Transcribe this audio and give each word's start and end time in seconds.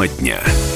Тема 0.00 0.08
дня. 0.08 0.69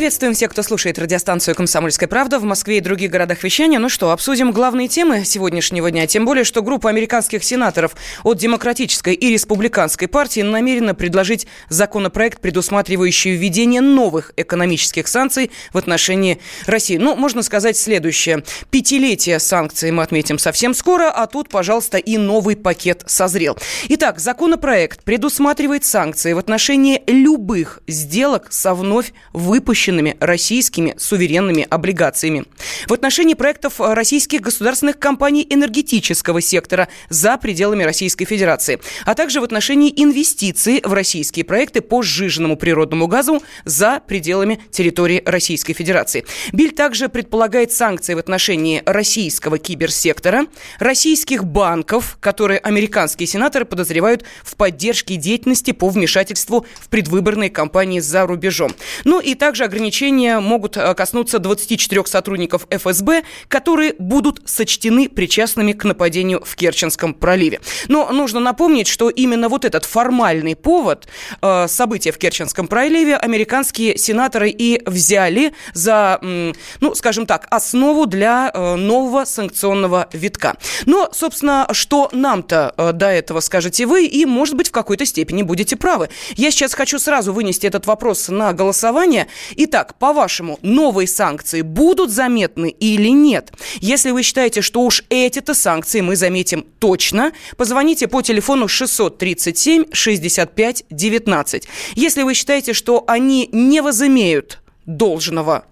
Приветствуем 0.00 0.32
всех, 0.32 0.52
кто 0.52 0.62
слушает 0.62 0.98
радиостанцию 0.98 1.54
«Комсомольская 1.54 2.08
правда» 2.08 2.38
в 2.38 2.44
Москве 2.44 2.78
и 2.78 2.80
других 2.80 3.10
городах 3.10 3.44
вещания. 3.44 3.78
Ну 3.78 3.90
что, 3.90 4.12
обсудим 4.12 4.50
главные 4.50 4.88
темы 4.88 5.26
сегодняшнего 5.26 5.90
дня. 5.90 6.06
Тем 6.06 6.24
более, 6.24 6.44
что 6.44 6.62
группа 6.62 6.88
американских 6.88 7.44
сенаторов 7.44 7.94
от 8.22 8.38
Демократической 8.38 9.12
и 9.12 9.28
Республиканской 9.28 10.08
партии 10.08 10.40
намерена 10.40 10.94
предложить 10.94 11.46
законопроект, 11.68 12.40
предусматривающий 12.40 13.32
введение 13.32 13.82
новых 13.82 14.32
экономических 14.38 15.06
санкций 15.06 15.50
в 15.70 15.76
отношении 15.76 16.40
России. 16.64 16.96
Ну, 16.96 17.14
можно 17.14 17.42
сказать 17.42 17.76
следующее. 17.76 18.42
Пятилетие 18.70 19.38
санкций 19.38 19.90
мы 19.90 20.02
отметим 20.02 20.38
совсем 20.38 20.72
скоро, 20.72 21.10
а 21.10 21.26
тут, 21.26 21.50
пожалуйста, 21.50 21.98
и 21.98 22.16
новый 22.16 22.56
пакет 22.56 23.02
созрел. 23.06 23.58
Итак, 23.90 24.18
законопроект 24.18 25.04
предусматривает 25.04 25.84
санкции 25.84 26.32
в 26.32 26.38
отношении 26.38 27.02
любых 27.06 27.80
сделок 27.86 28.46
со 28.48 28.72
вновь 28.72 29.12
выпущенными 29.34 29.89
выпущенными 29.90 30.16
российскими 30.20 30.94
суверенными 30.96 31.66
облигациями. 31.68 32.44
В 32.86 32.92
отношении 32.92 33.34
проектов 33.34 33.74
российских 33.78 34.40
государственных 34.40 34.98
компаний 34.98 35.46
энергетического 35.48 36.40
сектора 36.40 36.88
за 37.08 37.36
пределами 37.36 37.82
Российской 37.82 38.24
Федерации, 38.24 38.80
а 39.04 39.14
также 39.14 39.40
в 39.40 39.44
отношении 39.44 39.92
инвестиций 39.96 40.80
в 40.84 40.92
российские 40.92 41.44
проекты 41.44 41.80
по 41.80 42.02
сжиженному 42.02 42.56
природному 42.56 43.06
газу 43.06 43.42
за 43.64 44.00
пределами 44.06 44.60
территории 44.70 45.22
Российской 45.26 45.72
Федерации. 45.72 46.24
Биль 46.52 46.72
также 46.72 47.08
предполагает 47.08 47.72
санкции 47.72 48.14
в 48.14 48.18
отношении 48.18 48.82
российского 48.86 49.58
киберсектора, 49.58 50.46
российских 50.78 51.44
банков, 51.44 52.16
которые 52.20 52.58
американские 52.58 53.26
сенаторы 53.26 53.64
подозревают 53.64 54.24
в 54.44 54.54
поддержке 54.56 55.16
деятельности 55.16 55.72
по 55.72 55.88
вмешательству 55.88 56.66
в 56.80 56.88
предвыборные 56.88 57.50
кампании 57.50 58.00
за 58.00 58.26
рубежом. 58.26 58.72
Ну 59.04 59.20
и 59.20 59.34
также 59.34 59.64
ограничения 59.70 60.40
могут 60.40 60.76
э, 60.76 60.94
коснуться 60.94 61.38
24 61.38 62.04
сотрудников 62.06 62.66
ФСБ, 62.70 63.22
которые 63.48 63.94
будут 63.98 64.42
сочтены 64.44 65.08
причастными 65.08 65.72
к 65.72 65.84
нападению 65.84 66.42
в 66.44 66.56
Керченском 66.56 67.14
проливе. 67.14 67.60
Но 67.88 68.10
нужно 68.10 68.40
напомнить, 68.40 68.88
что 68.88 69.08
именно 69.08 69.48
вот 69.48 69.64
этот 69.64 69.84
формальный 69.84 70.56
повод 70.56 71.06
э, 71.40 71.68
события 71.68 72.10
в 72.10 72.18
Керченском 72.18 72.66
проливе 72.66 73.16
американские 73.16 73.96
сенаторы 73.96 74.50
и 74.50 74.82
взяли 74.86 75.52
за, 75.72 76.18
ну, 76.20 76.94
скажем 76.94 77.26
так, 77.26 77.46
основу 77.50 78.06
для 78.06 78.50
э, 78.52 78.74
нового 78.74 79.24
санкционного 79.24 80.08
витка. 80.12 80.56
Но, 80.86 81.08
собственно, 81.12 81.68
что 81.72 82.08
нам-то 82.12 82.92
до 82.92 83.06
этого 83.06 83.40
скажете 83.40 83.86
вы, 83.86 84.06
и, 84.06 84.26
может 84.26 84.56
быть, 84.56 84.68
в 84.68 84.72
какой-то 84.72 85.06
степени 85.06 85.42
будете 85.42 85.76
правы. 85.76 86.08
Я 86.34 86.50
сейчас 86.50 86.74
хочу 86.74 86.98
сразу 86.98 87.32
вынести 87.32 87.66
этот 87.66 87.86
вопрос 87.86 88.28
на 88.28 88.52
голосование. 88.52 89.28
Итак, 89.62 89.98
по-вашему, 89.98 90.58
новые 90.62 91.06
санкции 91.06 91.60
будут 91.60 92.10
заметны 92.10 92.70
или 92.70 93.10
нет? 93.10 93.52
Если 93.82 94.10
вы 94.10 94.22
считаете, 94.22 94.62
что 94.62 94.80
уж 94.80 95.04
эти-то 95.10 95.52
санкции 95.52 96.00
мы 96.00 96.16
заметим 96.16 96.64
точно, 96.78 97.32
позвоните 97.58 98.08
по 98.08 98.22
телефону 98.22 98.68
637 98.68 99.92
65 99.92 100.84
19. 100.88 101.68
Если 101.94 102.22
вы 102.22 102.32
считаете, 102.32 102.72
что 102.72 103.04
они 103.06 103.50
не 103.52 103.82
возымеют 103.82 104.62
должного 104.86 105.66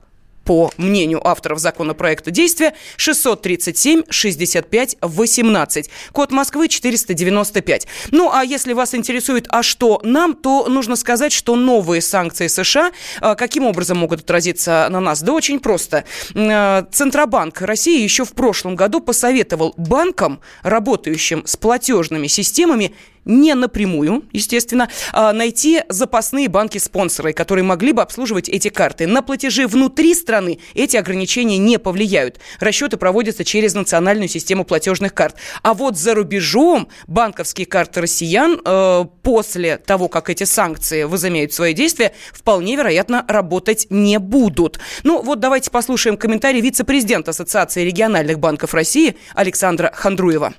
по 0.49 0.73
мнению 0.79 1.21
авторов 1.29 1.59
законопроекта 1.59 2.31
действия 2.31 2.73
637 2.97 4.05
65 4.09 4.97
18. 5.03 5.91
Код 6.13 6.31
Москвы 6.31 6.69
495. 6.69 7.87
Ну, 8.13 8.31
а 8.33 8.43
если 8.45 8.73
вас 8.73 8.95
интересует, 8.95 9.45
а 9.51 9.63
что 9.63 10.01
нам, 10.05 10.33
то 10.33 10.67
нужно 10.71 10.97
сказать, 10.97 11.33
что 11.33 11.55
новые 11.55 12.01
санкции 12.01 12.47
США 12.47 12.93
а, 13.21 13.35
каким 13.35 13.67
образом 13.67 13.99
могут 13.99 14.21
отразиться 14.21 14.89
на 14.91 15.01
нас? 15.01 15.21
Да 15.21 15.35
очень 15.35 15.61
просто. 15.61 16.07
А, 16.35 16.87
Центробанк 16.91 17.61
России 17.61 18.03
еще 18.03 18.25
в 18.25 18.33
прошлом 18.33 18.75
году 18.75 19.01
посоветовал 19.01 19.75
банкам, 19.77 20.41
работающим 20.63 21.43
с 21.45 21.59
платежными 21.59 22.27
системами, 22.27 22.95
не 23.25 23.55
напрямую, 23.55 24.25
естественно, 24.33 24.89
а 25.13 25.33
найти 25.33 25.83
запасные 25.89 26.49
банки-спонсоры, 26.49 27.33
которые 27.33 27.65
могли 27.65 27.93
бы 27.93 28.03
обслуживать 28.03 28.49
эти 28.49 28.69
карты. 28.69 29.07
На 29.07 29.23
платежи 29.23 29.67
внутри 29.67 30.15
страны 30.15 30.59
эти 30.75 30.97
ограничения 30.97 31.59
не 31.59 31.79
повлияют. 31.79 32.41
Расчеты 32.61 32.97
проводятся 32.97 33.45
через 33.45 33.75
национальную 33.75 34.29
систему 34.29 34.65
платежных 34.65 35.15
карт. 35.15 35.37
А 35.63 35.75
вот 35.75 35.97
за 35.97 36.15
рубежом 36.15 36.89
банковские 37.07 37.67
карты 37.67 38.01
россиян 38.01 38.61
э, 38.65 39.05
после 39.23 39.77
того, 39.79 40.09
как 40.09 40.31
эти 40.31 40.45
санкции 40.45 41.05
возымеют 41.05 41.53
свои 41.53 41.75
действия, 41.75 42.13
вполне 42.33 42.77
вероятно 42.77 43.25
работать 43.29 43.87
не 43.91 44.19
будут. 44.19 44.79
Ну 45.03 45.23
вот 45.23 45.41
давайте 45.41 45.71
послушаем 45.71 46.17
комментарий 46.17 46.61
вице-президента 46.61 47.31
Ассоциации 47.31 47.85
региональных 47.85 48.39
банков 48.39 48.75
России 48.75 49.17
Александра 49.35 49.93
Хандруева. 49.95 50.55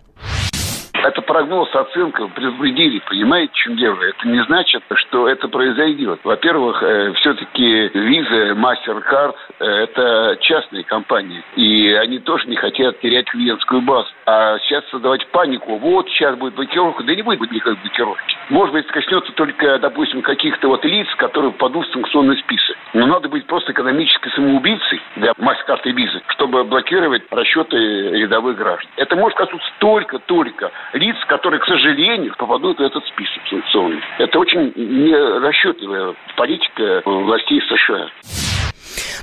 Это 1.03 1.21
прогноз, 1.21 1.73
оценка, 1.73 2.27
предупредили, 2.27 2.99
понимаете, 2.99 3.51
чем 3.53 3.77
дело? 3.77 4.01
Это 4.01 4.27
не 4.27 4.43
значит, 4.43 4.83
что 4.95 5.29
это 5.29 5.47
произойдет. 5.47 6.19
Во-первых, 6.23 6.83
э, 6.83 7.13
все-таки 7.13 7.87
Visa, 7.87 8.53
MasterCard 8.53 9.35
э,– 9.59 9.65
это 9.83 10.37
частные 10.41 10.83
компании, 10.83 11.41
и 11.55 11.91
они 11.93 12.19
тоже 12.19 12.47
не 12.47 12.57
хотят 12.57 12.99
терять 12.99 13.29
клиентскую 13.29 13.81
базу. 13.81 14.09
А 14.25 14.59
сейчас 14.59 14.83
создавать 14.89 15.25
панику, 15.27 15.77
вот 15.77 16.09
сейчас 16.09 16.35
будет 16.35 16.55
блокировка, 16.55 17.03
да 17.03 17.15
не 17.15 17.21
будет 17.21 17.51
никакой 17.51 17.75
блокировки. 17.75 18.37
Может 18.49 18.73
быть, 18.73 18.87
коснется 18.87 19.31
только, 19.33 19.79
допустим, 19.79 20.21
каких-то 20.21 20.67
вот 20.67 20.83
лиц, 20.83 21.07
которые 21.15 21.51
попадут 21.53 21.87
в 21.87 21.93
санкционный 21.93 22.37
список. 22.37 22.75
Но 22.93 23.07
надо 23.07 23.29
быть 23.29 23.45
просто 23.45 23.71
экономической 23.71 24.31
самоубийцей 24.31 25.01
для 25.15 25.31
MasterCard 25.31 25.81
и 25.85 25.91
Visa, 25.93 26.21
чтобы 26.49 26.63
блокировать 26.63 27.21
расчеты 27.29 27.77
рядовых 27.77 28.57
граждан. 28.57 28.91
Это 28.97 29.15
может 29.15 29.37
коснуться 29.37 29.69
только-только 29.79 30.71
лиц, 30.93 31.15
которые, 31.27 31.59
к 31.59 31.65
сожалению, 31.65 32.33
попадут 32.37 32.79
в 32.79 32.81
этот 32.81 33.05
список 33.05 33.41
санкционный. 33.49 34.01
Это 34.17 34.39
очень 34.39 34.73
нерасчетливая 34.75 36.15
политика 36.35 37.01
властей 37.05 37.61
США. 37.61 38.09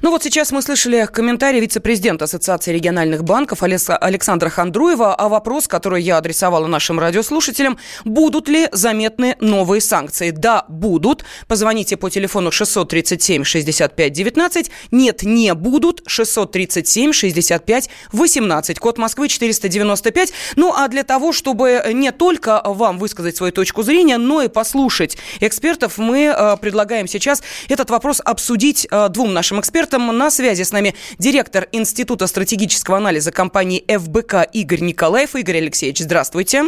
Ну 0.03 0.11
вот 0.11 0.23
сейчас 0.23 0.53
мы 0.53 0.63
слышали 0.63 1.07
комментарий 1.13 1.61
вице-президента 1.61 2.25
Ассоциации 2.25 2.73
региональных 2.73 3.25
банков 3.25 3.63
Александра 3.63 4.49
Хандруева, 4.49 5.15
а 5.15 5.29
вопрос, 5.29 5.69
который 5.69 6.03
я 6.03 6.19
адресовала 6.19 6.67
нашим 6.67 6.99
радиослушателям, 6.99 7.79
будут 8.05 8.49
ли 8.49 8.69
заметны 8.73 9.37
новые 9.41 9.81
санкции? 9.81 10.31
Да, 10.31 10.65
будут. 10.69 11.25
Позвоните 11.49 11.97
по 11.97 12.11
телефону 12.11 12.51
637 12.51 13.45
65 13.45 14.13
19. 14.13 14.71
Нет, 14.91 15.23
не 15.23 15.55
будут. 15.55 16.03
637 16.07 17.13
65 17.13 17.91
18. 18.13 18.79
Код 18.79 18.99
Москвы 18.99 19.29
495. 19.29 20.33
Ну 20.57 20.75
а 20.77 20.89
для 20.89 21.05
того, 21.05 21.33
чтобы 21.33 21.83
не 21.93 22.13
только 22.13 22.63
вам 22.65 22.99
высказать 22.99 23.37
свою 23.37 23.53
точку 23.53 23.83
зрения, 23.83 24.19
но 24.19 24.43
и 24.43 24.49
послушать 24.49 25.17
экспертов, 25.41 25.99
мы 25.99 26.25
э, 26.25 26.57
предлагаем 26.61 27.07
сейчас 27.07 27.43
этот 27.69 27.91
вопрос 27.91 28.21
обсудить 28.25 28.87
э, 28.91 29.09
двум 29.09 29.33
нашим 29.33 29.61
экспертам 29.61 29.66
экспертом. 29.67 30.17
На 30.17 30.31
связи 30.31 30.63
с 30.63 30.71
нами 30.71 30.95
директор 31.19 31.67
Института 31.73 32.29
стратегического 32.29 32.99
анализа 32.99 33.33
компании 33.33 33.85
ФБК 33.89 34.49
Игорь 34.53 34.81
Николаев. 34.81 35.35
Игорь 35.35 35.59
Алексеевич, 35.59 35.99
здравствуйте. 35.99 36.67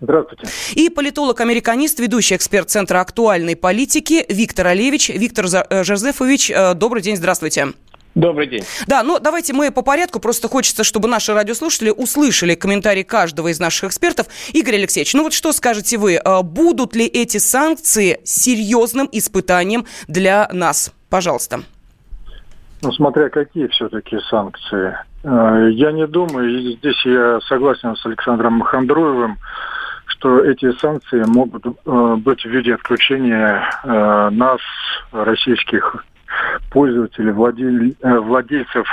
Здравствуйте. 0.00 0.48
И 0.74 0.88
политолог-американист, 0.88 2.00
ведущий 2.00 2.34
эксперт 2.34 2.68
Центра 2.68 3.00
актуальной 3.00 3.54
политики 3.54 4.24
Виктор 4.28 4.68
Олевич. 4.68 5.10
Виктор 5.10 5.46
э, 5.46 5.84
Жозефович, 5.84 6.50
э, 6.50 6.74
добрый 6.74 7.02
день, 7.02 7.16
здравствуйте. 7.16 7.74
Добрый 8.16 8.48
день. 8.48 8.64
Да, 8.88 9.04
ну 9.04 9.20
давайте 9.20 9.52
мы 9.52 9.70
по 9.70 9.82
порядку. 9.82 10.18
Просто 10.18 10.48
хочется, 10.48 10.82
чтобы 10.82 11.06
наши 11.06 11.32
радиослушатели 11.32 11.90
услышали 11.90 12.56
комментарии 12.56 13.04
каждого 13.04 13.48
из 13.48 13.60
наших 13.60 13.90
экспертов. 13.90 14.26
Игорь 14.52 14.76
Алексеевич, 14.76 15.14
ну 15.14 15.22
вот 15.22 15.32
что 15.32 15.52
скажете 15.52 15.96
вы? 15.96 16.14
Э, 16.14 16.42
будут 16.42 16.96
ли 16.96 17.06
эти 17.06 17.36
санкции 17.36 18.20
серьезным 18.24 19.08
испытанием 19.12 19.86
для 20.08 20.48
нас? 20.52 20.92
Пожалуйста. 21.10 21.62
Ну, 22.82 22.92
смотря 22.92 23.28
какие 23.28 23.66
все-таки 23.68 24.18
санкции. 24.30 24.96
Э, 25.22 25.68
я 25.70 25.92
не 25.92 26.06
думаю, 26.06 26.48
и 26.48 26.76
здесь 26.76 27.04
я 27.04 27.38
согласен 27.42 27.94
с 27.94 28.06
Александром 28.06 28.54
Махандруевым, 28.54 29.36
что 30.06 30.42
эти 30.42 30.72
санкции 30.78 31.22
могут 31.26 31.66
э, 31.66 32.14
быть 32.16 32.42
в 32.42 32.48
виде 32.48 32.74
отключения 32.74 33.62
э, 33.84 34.30
нас, 34.30 34.60
российских 35.12 36.04
пользователей, 36.70 37.32
владельцев 37.32 38.86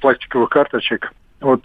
пластиковых 0.00 0.48
карточек 0.48 1.12
от 1.40 1.62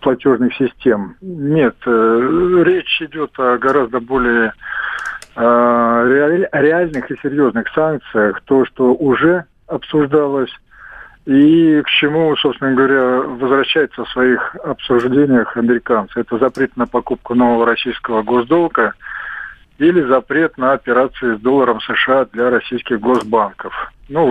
платежных 0.00 0.54
систем. 0.54 1.16
Нет, 1.22 1.76
речь 1.86 3.00
идет 3.00 3.32
о 3.38 3.56
гораздо 3.56 4.00
более 4.00 4.52
реальных 5.34 7.10
и 7.10 7.18
серьезных 7.22 7.68
санкциях. 7.74 8.42
То, 8.42 8.66
что 8.66 8.92
уже 8.92 9.46
обсуждалось 9.66 10.50
и 11.26 11.82
к 11.82 11.88
чему, 11.88 12.34
собственно 12.36 12.74
говоря, 12.74 13.20
возвращается 13.20 14.04
в 14.04 14.10
своих 14.10 14.56
обсуждениях 14.64 15.56
американцы. 15.56 16.20
Это 16.20 16.38
запрет 16.38 16.76
на 16.76 16.86
покупку 16.86 17.34
нового 17.34 17.66
российского 17.66 18.22
госдолга 18.22 18.94
или 19.78 20.02
запрет 20.02 20.56
на 20.58 20.72
операции 20.72 21.36
с 21.36 21.40
долларом 21.40 21.80
США 21.80 22.26
для 22.32 22.50
российских 22.50 23.00
госбанков. 23.00 23.92
Ну, 24.08 24.26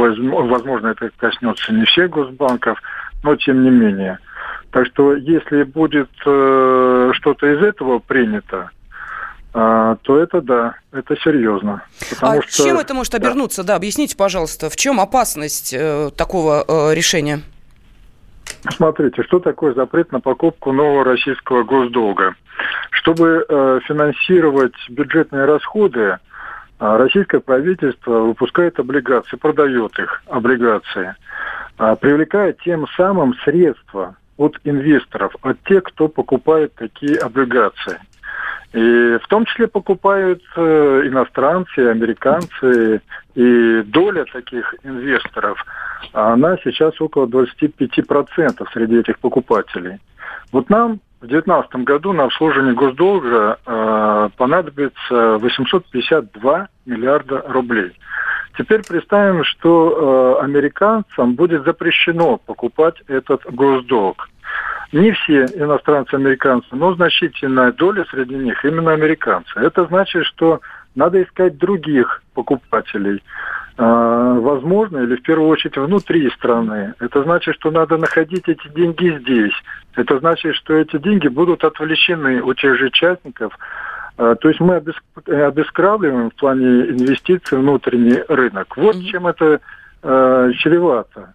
возможно, 0.48 0.88
это 0.88 1.10
коснется 1.18 1.74
не 1.74 1.86
всех 1.86 2.10
госбанков, 2.10 2.82
но 3.24 3.36
тем 3.36 3.64
не 3.64 3.70
менее. 3.70 4.20
Так 4.72 4.88
что 4.88 5.16
если 5.16 5.64
будет 5.64 6.10
э, 6.26 7.12
что-то 7.14 7.48
из 7.48 7.64
этого 7.64 8.00
принято, 8.00 8.70
то 9.51 9.98
это 10.06 10.42
да, 10.42 10.75
это 10.92 11.16
серьезно. 11.18 11.84
А 12.22 12.42
что... 12.42 12.63
чем 12.66 12.78
это 12.78 12.94
может 12.94 13.16
обернуться? 13.16 13.63
Да. 13.63 13.69
да, 13.69 13.75
объясните, 13.78 14.16
пожалуйста, 14.16 14.69
в 14.69 14.75
чем 14.75 15.00
опасность 15.00 15.74
э, 15.74 16.12
такого 16.16 16.63
э, 16.68 16.94
решения? 16.94 17.42
Смотрите, 18.72 19.24
что 19.24 19.40
такое 19.40 19.74
запрет 19.74 20.12
на 20.12 20.19
покупку 20.19 20.72
нового 20.72 21.04
российского 21.04 21.63
госдолга? 21.63 22.36
Чтобы 22.92 23.46
э, 23.48 23.80
финансировать 23.86 24.75
бюджетные 24.90 25.46
расходы, 25.46 26.00
э, 26.02 26.18
российское 26.80 27.40
правительство 27.40 28.19
выпускает 28.19 28.80
облигации, 28.80 29.38
продает 29.38 29.98
их, 29.98 30.22
облигации, 30.28 31.16
э, 31.78 31.95
привлекая 32.00 32.54
тем 32.54 32.86
самым 32.98 33.34
средства 33.45 34.16
от 34.38 34.57
инвесторов, 34.63 35.36
от 35.42 35.62
тех, 35.63 35.84
кто 35.84 36.07
покупает 36.07 36.74
такие 36.75 37.18
облигации. 37.18 38.00
И 38.74 39.18
в 39.18 39.27
том 39.30 39.45
числе 39.45 39.68
покупают 39.68 40.42
э, 40.56 41.01
иностранцы, 41.06 41.80
американцы. 41.80 43.01
И 43.36 43.81
доля 43.83 44.25
таких 44.31 44.75
инвесторов, 44.83 45.63
она 46.13 46.57
сейчас 46.63 47.00
около 47.01 47.25
25% 47.25 48.68
среди 48.74 49.00
этих 49.00 49.19
покупателей. 49.19 50.00
Вот 50.51 50.69
нам 50.69 51.00
в 51.21 51.27
2019 51.27 51.75
году 51.83 52.13
на 52.13 52.25
обслуживание 52.25 52.74
госдолга 52.74 53.60
э, 53.66 54.30
понадобится 54.38 55.38
852 55.38 56.68
миллиарда 56.86 57.44
рублей. 57.48 57.92
Теперь 58.57 58.81
представим, 58.86 59.44
что 59.45 60.38
э, 60.39 60.44
американцам 60.44 61.33
будет 61.33 61.63
запрещено 61.66 62.38
покупать 62.38 62.95
этот 63.07 63.42
госдолг. 63.51 64.30
Не 64.92 65.12
все 65.12 65.46
иностранцы 65.46 66.16
американцы, 66.16 66.68
но 66.72 66.96
значительная 66.96 67.72
доля 67.72 68.06
среди 68.10 68.36
них 68.36 68.64
именно 68.66 68.92
американцы. 68.92 69.52
Это 69.60 69.86
значит, 69.86 70.26
что 70.26 70.62
надо 70.96 71.22
искать 71.22 71.58
других 71.58 72.24
покупателей. 72.34 73.22
А, 73.78 74.34
возможно, 74.34 74.98
или 74.98 75.16
в 75.16 75.22
первую 75.22 75.48
очередь 75.50 75.78
внутри 75.78 76.30
страны. 76.32 76.96
Это 77.00 77.24
значит, 77.24 77.56
что 77.56 77.72
надо 77.72 77.98
находить 77.98 78.50
эти 78.50 78.68
деньги 78.70 79.18
здесь. 79.20 79.54
Это 79.96 80.20
значит, 80.20 80.56
что 80.56 80.74
эти 80.74 80.98
деньги 80.98 81.28
будут 81.28 81.64
отвлечены 81.64 82.42
у 82.42 82.54
тех 82.54 82.78
же 82.78 82.88
участников. 82.88 83.58
А, 84.18 84.36
то 84.36 84.50
есть 84.50 84.60
мы 84.60 84.84
обескравливаем 85.28 86.32
в 86.32 86.36
плане 86.36 86.90
инвестиций 86.90 87.60
внутренний 87.60 88.22
рынок. 88.28 88.76
Вот 88.76 89.02
чем 89.06 89.28
это 89.28 89.62
э, 90.02 90.52
чревато. 90.58 91.34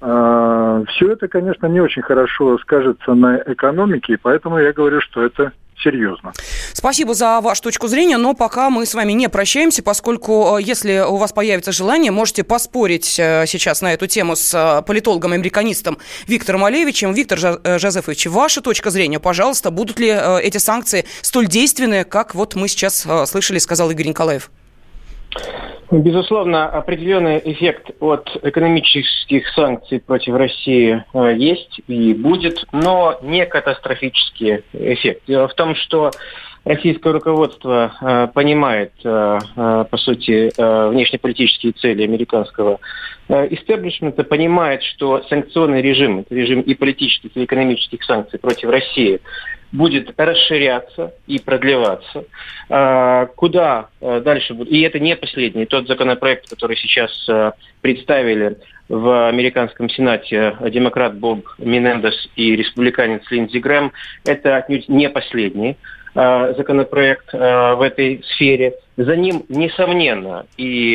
А, 0.00 0.82
Все 0.88 1.12
это, 1.12 1.28
конечно, 1.28 1.66
не 1.66 1.80
очень 1.80 2.02
хорошо 2.02 2.58
скажется 2.58 3.14
на 3.14 3.36
экономике, 3.46 4.14
и 4.14 4.16
поэтому 4.16 4.58
я 4.58 4.72
говорю, 4.72 5.00
что 5.00 5.22
это 5.22 5.52
серьезно. 5.82 6.32
Спасибо 6.72 7.14
за 7.14 7.40
вашу 7.40 7.62
точку 7.62 7.88
зрения, 7.88 8.16
но 8.18 8.34
пока 8.34 8.70
мы 8.70 8.86
с 8.86 8.94
вами 8.94 9.12
не 9.12 9.28
прощаемся, 9.28 9.82
поскольку 9.82 10.58
э, 10.58 10.62
если 10.62 10.98
у 11.06 11.16
вас 11.16 11.32
появится 11.32 11.72
желание, 11.72 12.12
можете 12.12 12.44
поспорить 12.44 13.18
э, 13.18 13.44
сейчас 13.46 13.80
на 13.80 13.94
эту 13.94 14.06
тему 14.06 14.36
с 14.36 14.54
э, 14.54 14.82
политологом-американистом 14.82 15.98
Виктором 16.26 16.64
Олевичем. 16.64 17.12
Виктор 17.12 17.38
Жозефович, 17.38 18.26
ваша 18.26 18.60
точка 18.60 18.90
зрения, 18.90 19.20
пожалуйста, 19.20 19.70
будут 19.70 19.98
ли 19.98 20.08
эти 20.42 20.58
санкции 20.58 21.06
столь 21.22 21.46
действенные, 21.46 22.04
как 22.04 22.34
вот 22.34 22.54
мы 22.54 22.68
сейчас 22.68 23.06
слышали, 23.26 23.58
сказал 23.58 23.90
Игорь 23.90 24.08
Николаев? 24.08 24.50
Безусловно, 25.90 26.66
определенный 26.68 27.40
эффект 27.44 27.90
от 27.98 28.30
экономических 28.44 29.48
санкций 29.54 29.98
против 29.98 30.34
России 30.34 31.04
э, 31.12 31.34
есть 31.36 31.80
и 31.88 32.14
будет, 32.14 32.64
но 32.70 33.18
не 33.22 33.44
катастрофический 33.44 34.62
эффект. 34.72 35.22
Дело 35.26 35.48
в 35.48 35.54
том, 35.54 35.74
что 35.74 36.12
российское 36.64 37.12
руководство 37.12 37.92
э, 38.00 38.28
понимает, 38.32 38.92
э, 39.04 39.38
по 39.54 39.96
сути, 39.96 40.50
внешнеполитические 40.90 41.72
цели 41.72 42.02
американского 42.02 42.78
истеблишмента, 43.28 44.24
понимает, 44.24 44.82
что 44.82 45.22
санкционный 45.28 45.82
режим, 45.82 46.24
режим 46.30 46.62
и 46.62 46.74
политических, 46.74 47.30
и 47.36 47.44
экономических 47.44 48.02
санкций 48.02 48.40
против 48.40 48.70
России, 48.70 49.20
будет 49.72 50.12
расширяться 50.18 51.14
и 51.26 51.38
продлеваться. 51.38 52.24
А, 52.68 53.26
куда 53.26 53.88
а, 54.00 54.20
дальше 54.20 54.54
будет? 54.54 54.70
И 54.70 54.80
это 54.80 54.98
не 54.98 55.16
последний. 55.16 55.66
Тот 55.66 55.86
законопроект, 55.86 56.48
который 56.48 56.76
сейчас 56.76 57.10
а, 57.28 57.52
представили 57.80 58.56
в 58.88 59.28
американском 59.28 59.88
сенате 59.88 60.56
демократ 60.70 61.16
Боб 61.16 61.46
Минендес 61.58 62.28
и 62.34 62.56
республиканец 62.56 63.22
Линдзи 63.30 63.58
Грэм, 63.58 63.92
это 64.24 64.56
отнюдь 64.56 64.88
не 64.88 65.08
последний 65.08 65.76
законопроект 66.14 67.32
в 67.32 67.82
этой 67.82 68.22
сфере. 68.34 68.74
За 68.96 69.16
ним, 69.16 69.44
несомненно, 69.48 70.46
и 70.56 70.94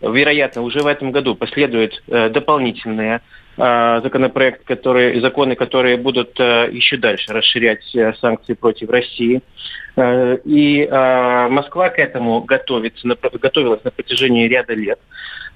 вероятно, 0.00 0.62
уже 0.62 0.80
в 0.80 0.86
этом 0.86 1.10
году 1.10 1.34
последуют 1.34 2.02
дополнительные 2.06 3.20
Э, 3.58 4.00
законопроект, 4.02 4.64
которые, 4.64 5.18
законы, 5.22 5.54
которые 5.54 5.96
будут 5.96 6.38
э, 6.38 6.68
еще 6.72 6.98
дальше 6.98 7.32
расширять 7.32 7.94
э, 7.94 8.12
санкции 8.20 8.52
против 8.52 8.90
России. 8.90 9.40
И 10.44 10.86
Москва 10.90 11.88
к 11.88 11.98
этому 11.98 12.42
готовится, 12.42 13.08
готовилась 13.40 13.82
на 13.82 13.90
протяжении 13.90 14.46
ряда 14.46 14.74
лет. 14.74 14.98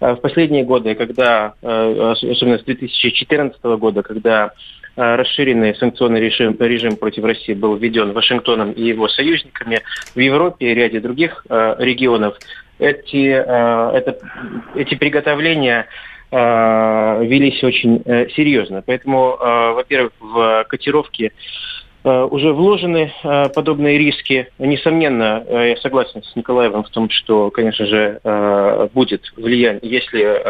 В 0.00 0.14
последние 0.14 0.64
годы, 0.64 0.94
когда, 0.94 1.53
особенно 1.61 2.56
с 2.56 2.62
2014 2.64 3.62
года, 3.62 4.03
когда 4.03 4.53
расширенный 4.97 5.75
санкционный 5.75 6.21
режим, 6.21 6.57
режим 6.59 6.97
против 6.97 7.25
России 7.25 7.55
был 7.55 7.77
введен 7.77 8.13
Вашингтоном 8.13 8.73
и 8.73 8.83
его 8.83 9.09
союзниками 9.09 9.81
в 10.15 10.19
Европе 10.19 10.71
и 10.71 10.75
ряде 10.75 11.01
других 11.01 11.45
регионов, 11.49 12.37
эти, 12.79 13.27
это, 13.27 14.19
эти 14.75 14.95
приготовления 14.95 15.87
Э, 16.33 17.25
велись 17.25 17.63
очень 17.65 18.03
э, 18.05 18.29
серьезно. 18.31 18.83
Поэтому, 18.87 19.37
э, 19.41 19.73
во-первых, 19.73 20.13
в 20.21 20.65
котировке 20.69 21.33
уже 22.03 22.55
вложены 22.55 23.13
подобные 23.23 23.99
риски. 23.99 24.49
Несомненно, 24.59 25.44
я 25.51 25.77
согласен 25.77 26.23
с 26.23 26.35
Николаевым 26.35 26.82
в 26.82 26.89
том, 26.89 27.11
что, 27.11 27.51
конечно 27.51 27.85
же, 27.85 28.89
будет 28.94 29.31
влияние, 29.37 29.82
если 29.82 30.41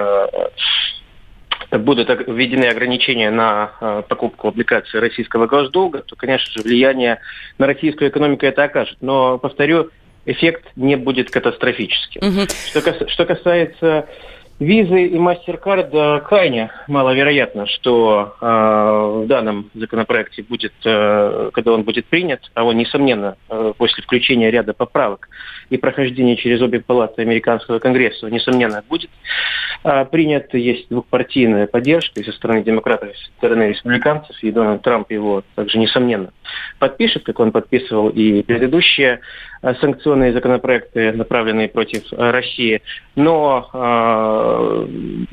будут 1.70 2.08
введены 2.26 2.64
ограничения 2.64 3.30
на 3.30 4.02
покупку 4.08 4.48
облигаций 4.48 5.00
российского 5.00 5.46
госдолга, 5.46 6.02
то, 6.02 6.16
конечно 6.16 6.52
же, 6.52 6.62
влияние 6.62 7.20
на 7.58 7.66
российскую 7.66 8.10
экономику 8.10 8.46
это 8.46 8.64
окажет. 8.64 8.98
Но, 9.00 9.38
повторю, 9.38 9.90
эффект 10.26 10.64
не 10.76 10.96
будет 10.96 11.30
катастрофическим. 11.30 12.20
Угу. 12.20 12.46
Что, 12.66 13.08
что 13.08 13.24
касается 13.24 14.08
Визы 14.60 15.06
и 15.06 15.16
MasterCard 15.16 16.20
крайне 16.20 16.70
маловероятно, 16.86 17.66
что 17.66 18.34
э, 18.38 18.44
в 18.44 19.26
данном 19.26 19.70
законопроекте 19.72 20.42
будет, 20.42 20.74
э, 20.84 21.50
когда 21.54 21.72
он 21.72 21.82
будет 21.82 22.04
принят, 22.04 22.42
а 22.52 22.64
он, 22.64 22.76
несомненно, 22.76 23.38
э, 23.48 23.72
после 23.78 24.02
включения 24.02 24.50
ряда 24.50 24.74
поправок 24.74 25.30
и 25.70 25.78
прохождения 25.78 26.36
через 26.36 26.60
обе 26.60 26.80
палаты 26.80 27.22
американского 27.22 27.78
конгресса, 27.78 28.28
несомненно, 28.28 28.84
будет 28.86 29.08
э, 29.82 30.04
принят. 30.04 30.52
Есть 30.52 30.90
двухпартийная 30.90 31.66
поддержка 31.66 32.20
и 32.20 32.24
со 32.24 32.32
стороны 32.32 32.62
демократов, 32.62 33.08
и 33.08 33.16
со 33.16 33.32
стороны 33.38 33.62
республиканцев, 33.70 34.36
и 34.42 34.50
Дональд 34.50 34.82
Трамп 34.82 35.10
его 35.10 35.42
также, 35.54 35.78
несомненно, 35.78 36.34
подпишет, 36.78 37.24
как 37.24 37.40
он 37.40 37.50
подписывал 37.50 38.10
и 38.10 38.42
предыдущие 38.42 39.20
э, 39.62 39.74
санкционные 39.76 40.34
законопроекты, 40.34 41.12
направленные 41.12 41.68
против 41.68 42.02
э, 42.12 42.30
России. 42.30 42.82
Но 43.16 43.70
э, 43.72 44.50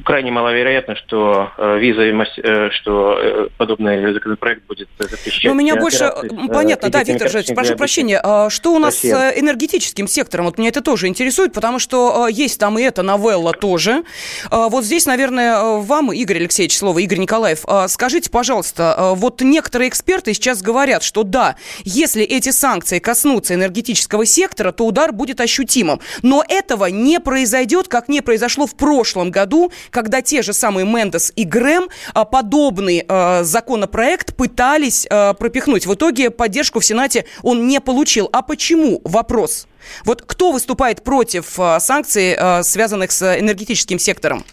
крайне 0.06 0.32
маловероятно, 0.32 0.96
что 0.96 1.52
э, 1.58 1.80
виза, 1.80 2.04
э, 2.04 2.70
что 2.72 3.18
э, 3.20 3.48
подобный 3.58 4.14
законопроект 4.14 4.66
будет 4.66 4.88
запрещать. 4.98 5.44
Но 5.44 5.50
ну, 5.50 5.56
у 5.56 5.58
меня 5.58 5.76
больше 5.76 6.06
операции, 6.06 6.48
понятно, 6.48 6.90
да, 6.90 7.04
Виктор 7.04 7.30
Жанович, 7.30 7.54
прошу 7.56 7.76
прощения, 7.76 8.22
а 8.24 8.50
что 8.50 8.74
у 8.74 8.80
нас 8.80 8.96
Россия. 8.96 9.32
с 9.32 9.40
энергетическим 9.40 10.08
сектором? 10.08 10.46
Вот 10.46 10.58
меня 10.58 10.70
это 10.70 10.82
тоже 10.82 11.08
интересует, 11.08 11.52
потому 11.52 11.80
что 11.80 12.28
есть 12.30 12.60
там 12.60 12.80
и 12.80 12.84
эта 12.84 13.04
новелла 13.04 13.52
тоже. 13.52 14.04
Вот 14.50 14.86
здесь, 14.86 15.06
наверное, 15.06 15.62
вам, 15.80 16.14
Игорь 16.14 16.38
Алексеевич, 16.38 16.78
слово, 16.78 17.00
Игорь 17.00 17.20
Николаев, 17.20 17.66
скажите, 17.88 18.30
пожалуйста, 18.30 19.14
вот 19.16 19.42
некоторые 19.42 19.90
эксперты 19.90 20.34
сейчас 20.34 20.62
говорят, 20.62 21.04
что 21.04 21.24
да, 21.24 21.58
если 21.84 22.24
эти 22.24 22.52
санкции 22.52 23.00
коснутся 23.00 23.56
энергетического 23.56 24.26
сектора, 24.26 24.72
то 24.72 24.86
удар 24.86 25.12
будет 25.12 25.42
ощутимым. 25.42 26.00
Но 26.22 26.44
этого 26.48 26.86
не 26.86 27.20
произойдет, 27.20 27.88
как 27.88 28.08
не 28.08 28.22
произошло 28.22 28.68
в 28.68 28.76
прошлом 28.76 29.07
году, 29.16 29.72
когда 29.90 30.22
те 30.22 30.42
же 30.42 30.54
самые 30.54 30.86
Мендес 30.86 31.32
и 31.36 31.44
Грэм 31.44 31.90
а, 32.14 32.26
подобный 32.26 33.04
а, 33.08 33.44
законопроект 33.44 34.36
пытались 34.36 35.08
а, 35.10 35.34
пропихнуть. 35.34 35.86
В 35.86 35.94
итоге 35.94 36.30
поддержку 36.30 36.80
в 36.80 36.86
Сенате 36.86 37.26
он 37.44 37.68
не 37.68 37.80
получил. 37.80 38.30
А 38.32 38.42
почему? 38.42 39.02
Вопрос. 39.04 39.68
Вот 40.06 40.22
кто 40.22 40.52
выступает 40.52 41.04
против 41.04 41.58
санкций, 41.80 42.36
связанных 42.64 43.12
с 43.12 43.40
энергетическим 43.40 44.00
сектором? 44.00 44.44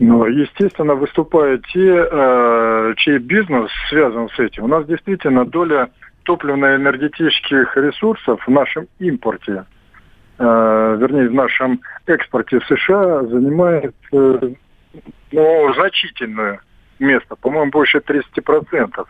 Ну, 0.00 0.26
естественно, 0.26 0.94
выступают 0.94 1.64
те, 1.72 2.94
чей 2.96 3.18
бизнес 3.18 3.70
связан 3.88 4.28
с 4.30 4.38
этим. 4.40 4.64
У 4.64 4.68
нас 4.68 4.86
действительно 4.86 5.44
доля 5.44 5.90
топливно-энергетических 6.24 7.76
ресурсов 7.76 8.42
в 8.44 8.50
нашем 8.50 8.88
импорте, 8.98 9.64
э, 10.38 10.96
вернее, 10.98 11.28
в 11.28 11.34
нашем 11.34 11.82
экспорте 12.06 12.60
в 12.60 12.66
США 12.66 13.24
занимает 13.24 13.94
э, 14.12 14.52
ну, 15.32 15.74
значительное 15.74 16.60
место, 16.98 17.36
по-моему, 17.36 17.70
больше 17.70 17.98
30%. 17.98 19.06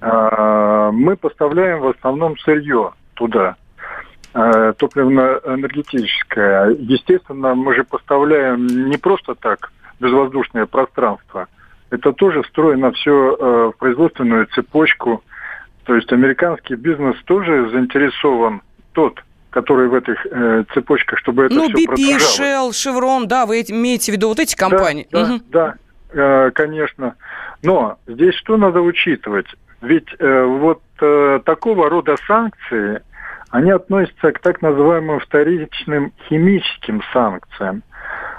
Э, 0.00 0.90
мы 0.92 1.16
поставляем 1.16 1.80
в 1.80 1.88
основном 1.88 2.38
сырье 2.38 2.92
туда, 3.14 3.56
топливно-энергетическое. 4.32 6.76
Естественно, 6.78 7.54
мы 7.54 7.74
же 7.74 7.84
поставляем 7.84 8.66
не 8.66 8.98
просто 8.98 9.34
так 9.34 9.72
безвоздушное 9.98 10.66
пространство. 10.66 11.48
Это 11.90 12.12
тоже 12.12 12.42
встроено 12.42 12.92
все 12.92 13.72
в 13.72 13.78
производственную 13.78 14.46
цепочку. 14.48 15.24
То 15.84 15.94
есть 15.96 16.12
американский 16.12 16.76
бизнес 16.76 17.16
тоже 17.24 17.70
заинтересован 17.70 18.60
тот, 18.92 19.24
который 19.50 19.88
в 19.88 19.94
этих 19.94 20.26
э, 20.26 20.64
цепочках, 20.74 21.18
чтобы 21.18 21.46
это 21.46 21.54
ну, 21.54 21.68
все 21.68 21.86
BP, 21.86 22.16
Shell, 22.18 22.70
Chevron, 22.70 23.26
да, 23.26 23.46
вы 23.46 23.60
имеете 23.60 24.12
в 24.12 24.14
виду 24.14 24.28
вот 24.28 24.38
эти 24.38 24.54
компании? 24.54 25.06
Да, 25.10 25.22
угу. 25.22 25.40
да, 25.48 25.74
да 26.12 26.46
э, 26.46 26.50
конечно. 26.52 27.14
Но 27.62 27.98
здесь 28.06 28.34
что 28.34 28.56
надо 28.56 28.80
учитывать? 28.80 29.46
Ведь 29.80 30.08
э, 30.18 30.44
вот 30.44 30.82
э, 31.00 31.40
такого 31.44 31.88
рода 31.88 32.16
санкции, 32.26 33.00
они 33.50 33.70
относятся 33.70 34.32
к 34.32 34.40
так 34.40 34.60
называемым 34.60 35.20
вторичным 35.20 36.12
химическим 36.28 37.02
санкциям. 37.12 37.82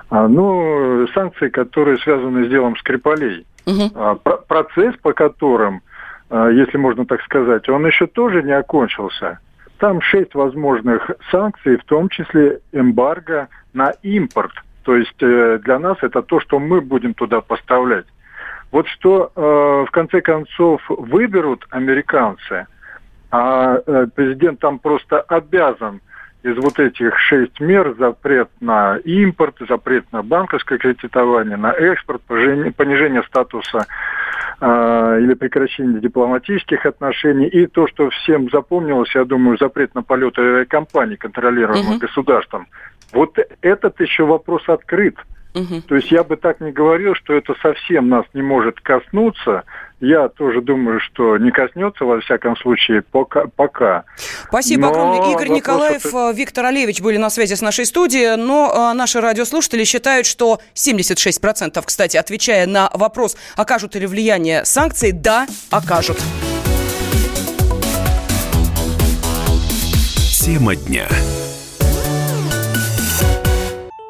А, 0.09 0.27
ну, 0.27 1.07
санкции, 1.13 1.49
которые 1.49 1.97
связаны 1.99 2.45
с 2.45 2.49
делом 2.49 2.75
Скрипалей. 2.77 3.45
Угу. 3.65 4.19
Процесс, 4.47 4.95
по 5.01 5.13
которым, 5.13 5.81
а, 6.29 6.49
если 6.49 6.77
можно 6.77 7.05
так 7.05 7.21
сказать, 7.21 7.69
он 7.69 7.85
еще 7.85 8.07
тоже 8.07 8.41
не 8.41 8.51
окончился. 8.51 9.39
Там 9.79 10.01
шесть 10.01 10.35
возможных 10.35 11.09
санкций, 11.31 11.77
в 11.77 11.85
том 11.85 12.09
числе 12.09 12.59
эмбарго 12.73 13.47
на 13.73 13.91
импорт. 14.03 14.51
То 14.83 14.95
есть 14.95 15.21
э, 15.21 15.59
для 15.63 15.79
нас 15.79 15.97
это 16.01 16.21
то, 16.21 16.39
что 16.41 16.59
мы 16.59 16.81
будем 16.81 17.13
туда 17.13 17.41
поставлять. 17.41 18.05
Вот 18.71 18.87
что 18.87 19.31
э, 19.33 19.85
в 19.87 19.91
конце 19.91 20.21
концов 20.21 20.81
выберут 20.89 21.65
американцы, 21.69 22.67
а 23.31 23.79
э, 23.85 24.07
президент 24.13 24.59
там 24.59 24.79
просто 24.79 25.21
обязан 25.21 26.01
из 26.43 26.57
вот 26.57 26.79
этих 26.79 27.17
шесть 27.19 27.59
мер 27.59 27.95
запрет 27.97 28.49
на 28.61 28.97
импорт, 28.97 29.55
запрет 29.67 30.11
на 30.11 30.23
банковское 30.23 30.77
кредитование, 30.77 31.57
на 31.57 31.71
экспорт, 31.71 32.21
понижение 32.23 33.23
статуса 33.23 33.85
э, 34.61 35.19
или 35.21 35.33
прекращение 35.33 35.99
дипломатических 35.99 36.85
отношений 36.85 37.47
и 37.47 37.67
то, 37.67 37.87
что 37.87 38.09
всем 38.09 38.49
запомнилось, 38.49 39.13
я 39.15 39.25
думаю, 39.25 39.57
запрет 39.57 39.95
на 39.95 40.03
полеты 40.03 40.41
авиакомпаний, 40.41 41.17
контролируемых 41.17 41.97
угу. 41.97 41.99
государством. 41.99 42.67
Вот 43.11 43.37
этот 43.61 43.99
еще 43.99 44.23
вопрос 44.25 44.67
открыт. 44.67 45.15
Угу. 45.55 45.81
То 45.87 45.95
есть 45.95 46.11
я 46.11 46.23
бы 46.23 46.35
так 46.35 46.59
не 46.59 46.71
говорил, 46.71 47.15
что 47.15 47.33
это 47.33 47.55
совсем 47.61 48.07
нас 48.07 48.25
не 48.33 48.41
может 48.41 48.79
коснуться. 48.81 49.63
Я 49.99 50.29
тоже 50.29 50.61
думаю, 50.61 50.99
что 50.99 51.37
не 51.37 51.51
коснется, 51.51 52.05
во 52.05 52.19
всяком 52.21 52.55
случае, 52.55 53.01
пока. 53.01 53.47
пока. 53.55 54.05
Спасибо 54.47 54.83
но 54.83 54.89
огромное. 54.89 55.33
Игорь 55.33 55.49
Николаев, 55.49 56.05
это... 56.05 56.31
Виктор 56.31 56.65
Олевич 56.65 57.01
были 57.01 57.17
на 57.17 57.29
связи 57.29 57.55
с 57.55 57.61
нашей 57.61 57.85
студией, 57.85 58.37
но 58.37 58.91
э, 58.91 58.93
наши 58.95 59.19
радиослушатели 59.19 59.83
считают, 59.83 60.25
что 60.25 60.59
76%, 60.75 61.81
кстати, 61.83 62.15
отвечая 62.15 62.67
на 62.67 62.89
вопрос, 62.93 63.35
окажут 63.57 63.95
ли 63.95 64.05
влияние 64.05 64.63
санкции, 64.65 65.11
да, 65.11 65.47
окажут. 65.71 66.19
Тема 70.49 70.75
дня. 70.75 71.07